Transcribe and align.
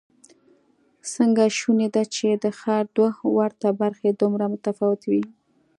څنګه 1.13 1.43
شونې 1.57 1.87
ده 1.95 2.03
چې 2.15 2.27
د 2.43 2.45
ښار 2.59 2.83
دوه 2.95 3.11
ورته 3.37 3.67
برخې 3.81 4.09
دومره 4.21 4.45
متفاوتې 4.53 5.07
وي؟ 5.11 5.23